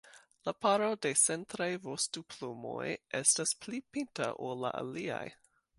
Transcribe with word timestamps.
La 0.47 0.53
paro 0.65 0.87
da 1.05 1.11
centraj 1.23 1.67
vostoplumoj 1.85 2.89
estas 3.23 3.57
pli 3.67 3.85
pinta 3.97 4.33
ol 4.49 4.63
la 4.65 4.77
aliaj. 4.83 5.25